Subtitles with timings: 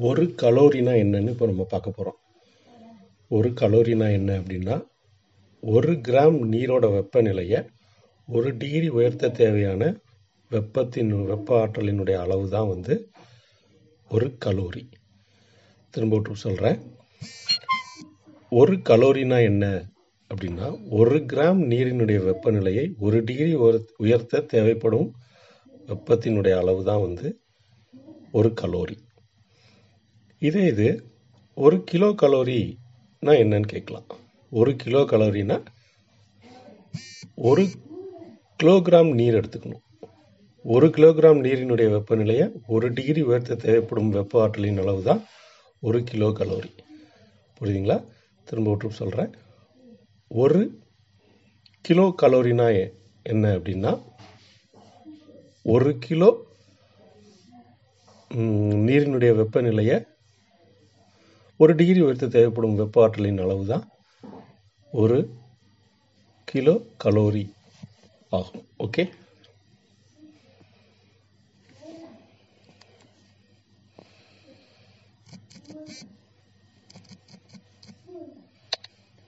[0.00, 2.18] ஒரு கலோரினா என்னன்னு இப்போ நம்ம பார்க்க போகிறோம்
[3.28, 4.82] ஒரு கலோரினா என்ன அப்படின்னா
[5.60, 7.66] ஒரு கிராம் நீரோட வெப்பநிலையை
[8.26, 10.00] ஒரு டிகிரி உயர்த்த தேவையான
[10.50, 13.10] வெப்பத்தின் வெப்ப ஆற்றலினுடைய அளவு தான் வந்து
[14.08, 14.90] ஒரு கலோரி.
[15.90, 16.80] திரும்ப விட்டு சொல்கிறேன்
[18.50, 19.84] ஒரு கலோரினா என்ன
[20.34, 23.54] அப்படின்னா ஒரு கிராம் நீரினுடைய வெப்பநிலையை ஒரு டிகிரி
[23.96, 25.12] உயர்த்த தேவைப்படும்
[25.86, 27.40] வெப்பத்தினுடைய அளவு தான் வந்து
[28.32, 28.96] ஒரு கலோரி.
[30.48, 30.88] இதே இது
[31.56, 34.06] ஒரு கிலோ கலோரினா என்னன்னு கேட்கலாம்.
[34.52, 35.56] ஒரு கிலோ கலோரினா
[37.48, 37.62] ஒரு
[38.60, 39.82] கிலோகிராம் நீர் எடுத்துக்கணும்.
[40.64, 45.22] ஒரு கிலோகிராம் நீரினுடைய வெப்பநிலையை ஒரு டிகிரி உயர்த்த தேவைப்படும் வெப்ப ஆற்றலின் அளவு தான்
[45.82, 46.70] ஒரு கிலோ கலோரி.
[47.58, 47.98] புரியுதுங்களா?
[48.48, 49.30] திரும்ப விட்டு சொல்கிறேன்
[50.30, 50.62] ஒரு
[51.84, 52.66] கிலோ கலோரினா
[53.32, 53.92] என்ன அப்படின்னா
[55.74, 56.30] ஒரு கிலோ
[58.88, 59.96] நீரினுடைய வெப்பநிலையை
[61.60, 63.84] ஒரு டிகிரி உயர்த்த தேவைப்படும் வெப்ப ஆற்றலின் அளவு தான்
[64.92, 65.18] ஒரு
[66.48, 66.74] கிலோ
[67.04, 67.44] கலோரி
[68.32, 68.64] ஆகும்.
[68.78, 69.04] ஓகே